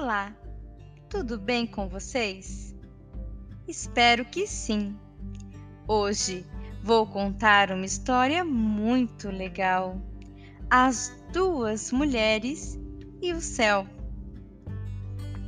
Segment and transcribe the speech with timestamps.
[0.00, 0.32] Olá,
[1.08, 2.72] tudo bem com vocês?
[3.66, 4.96] Espero que sim.
[5.88, 6.46] Hoje
[6.84, 10.00] vou contar uma história muito legal:
[10.70, 12.78] As Duas Mulheres
[13.20, 13.88] e o Céu.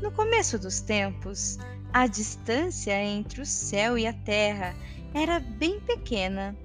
[0.03, 1.57] No começo dos tempos,
[1.93, 4.75] a distância entre o céu e a terra
[5.15, 6.57] era bem pequena.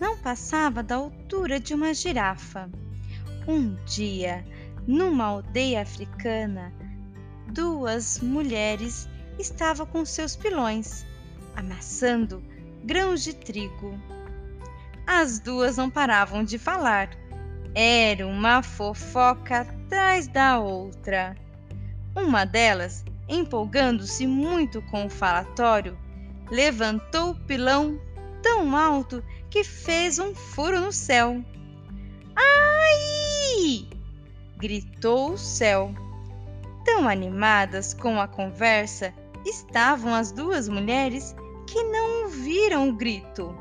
[0.00, 2.70] Não passava da altura de uma girafa.
[3.46, 4.42] Um dia,
[4.86, 6.79] numa aldeia africana,
[7.48, 9.08] duas mulheres
[9.38, 11.04] estavam com seus pilões,
[11.56, 12.42] amassando
[12.84, 13.98] grãos de trigo.
[15.06, 17.10] As duas não paravam de falar.
[17.74, 21.36] Era uma fofoca atrás da outra.
[22.14, 25.98] Uma delas, empolgando-se muito com o falatório,
[26.50, 28.00] levantou o pilão
[28.42, 31.44] tão alto que fez um furo no céu.
[32.36, 33.88] Ai!
[34.56, 35.94] gritou o céu.
[37.00, 39.14] Tão animadas com a conversa
[39.46, 41.34] estavam as duas mulheres
[41.66, 43.56] que não ouviram o grito.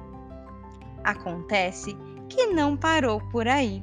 [1.05, 1.95] Acontece
[2.27, 3.81] que não parou por aí.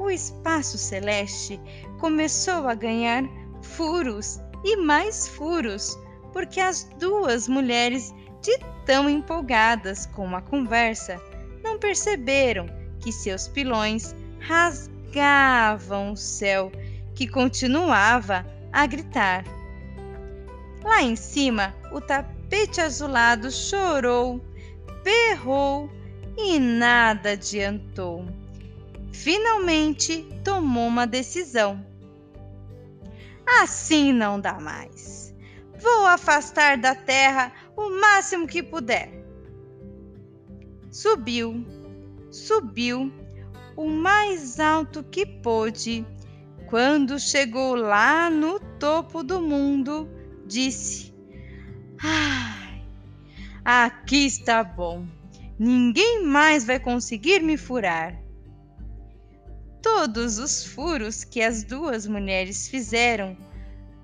[0.00, 1.60] O espaço celeste
[2.00, 3.24] começou a ganhar
[3.60, 5.98] furos e mais furos,
[6.32, 11.20] porque as duas mulheres, de tão empolgadas com a conversa,
[11.62, 12.64] não perceberam
[12.98, 16.72] que seus pilões rasgavam o céu,
[17.14, 19.44] que continuava a gritar.
[20.82, 24.44] Lá em cima, o tapete azulado chorou,
[25.02, 25.88] berrou
[26.36, 28.26] e nada adiantou.
[29.12, 31.82] Finalmente tomou uma decisão
[33.46, 35.34] Assim não dá mais.
[35.78, 39.12] Vou afastar da terra o máximo que puder.
[40.90, 41.64] Subiu,
[42.30, 43.12] subiu
[43.76, 46.06] o mais alto que pôde.
[46.74, 50.10] Quando chegou lá no topo do mundo,
[50.44, 51.14] disse:
[52.02, 52.82] Ai,
[53.64, 55.06] aqui está bom.
[55.56, 58.20] Ninguém mais vai conseguir me furar.
[59.80, 63.36] Todos os furos que as duas mulheres fizeram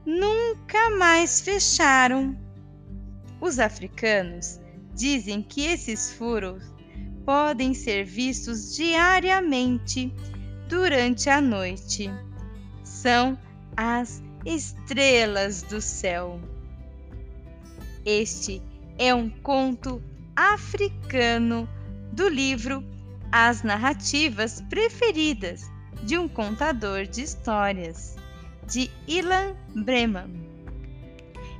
[0.06, 2.38] nunca mais fecharam.
[3.41, 4.60] Os africanos
[4.94, 6.62] dizem que esses furos
[7.26, 10.14] podem ser vistos diariamente
[10.69, 12.09] durante a noite.
[13.02, 13.38] São
[13.78, 16.38] as estrelas do céu.
[18.04, 18.62] Este
[18.98, 20.02] é um conto
[20.36, 21.66] africano
[22.12, 22.84] do livro
[23.32, 25.62] as narrativas preferidas
[26.02, 28.16] de um contador de histórias,
[28.66, 30.46] de Ilan Breman.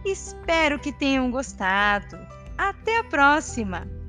[0.05, 2.19] Espero que tenham gostado.
[2.59, 4.00] Até a próxima!